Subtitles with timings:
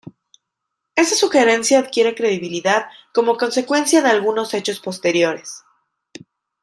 [0.95, 5.63] Esa sugerencia adquiere credibilidad como consecuencia de algunos hechos posteriores.